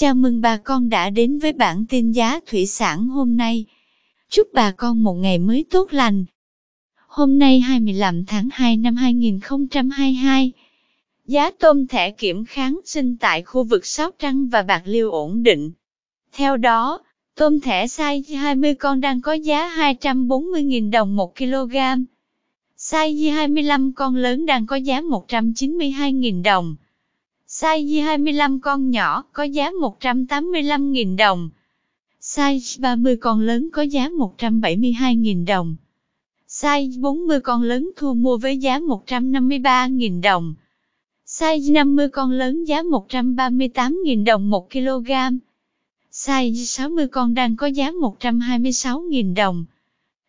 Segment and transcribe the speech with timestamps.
[0.00, 3.64] Chào mừng bà con đã đến với bản tin giá thủy sản hôm nay.
[4.28, 6.24] Chúc bà con một ngày mới tốt lành.
[7.06, 10.52] Hôm nay 25 tháng 2 năm 2022,
[11.26, 15.42] giá tôm thẻ kiểm kháng sinh tại khu vực Sóc Trăng và Bạc Liêu ổn
[15.42, 15.72] định.
[16.32, 17.00] Theo đó,
[17.34, 21.76] tôm thẻ size 20 con đang có giá 240.000 đồng 1 kg.
[22.78, 26.76] Size 25 con lớn đang có giá 192.000 đồng.
[27.60, 31.50] Size 25 con nhỏ có giá 185.000 đồng.
[32.20, 35.76] Size 30 con lớn có giá 172.000 đồng.
[36.48, 40.54] Size 40 con lớn thu mua với giá 153.000 đồng.
[41.26, 45.10] Size 50 con lớn giá 138.000 đồng 1 kg.
[46.12, 49.64] Size 60 con đang có giá 126.000 đồng.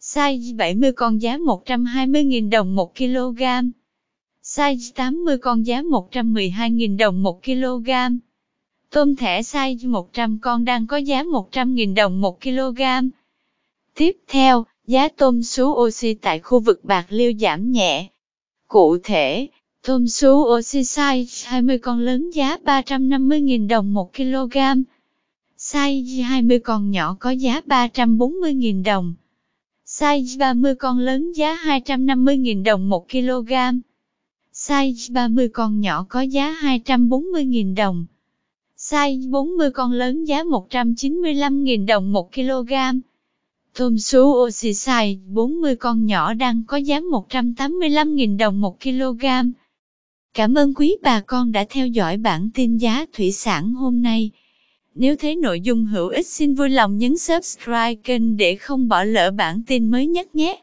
[0.00, 3.42] Size 70 con giá 120.000 đồng 1 kg.
[4.44, 7.90] Size 80 con giá 112.000 đồng 1 kg.
[8.90, 12.82] Tôm thẻ size 100 con đang có giá 100.000 đồng 1 kg.
[13.94, 18.08] Tiếp theo, giá tôm sú oxy tại khu vực Bạc Liêu giảm nhẹ.
[18.68, 19.48] Cụ thể,
[19.82, 20.28] tôm sú
[20.58, 24.58] oxy size 20 con lớn giá 350.000 đồng 1 kg.
[25.58, 29.14] Size 20 con nhỏ có giá 340.000 đồng.
[29.86, 33.52] Size 30 con lớn giá 250.000 đồng 1 kg.
[34.68, 38.06] Size 30 con nhỏ có giá 240.000 đồng.
[38.78, 42.72] Size 40 con lớn giá 195.000 đồng 1 kg.
[43.74, 49.24] Tôm sú oxy size 40 con nhỏ đang có giá 185.000 đồng 1 kg.
[50.34, 54.30] Cảm ơn quý bà con đã theo dõi bản tin giá thủy sản hôm nay.
[54.94, 59.04] Nếu thấy nội dung hữu ích, xin vui lòng nhấn subscribe kênh để không bỏ
[59.04, 60.62] lỡ bản tin mới nhất nhé.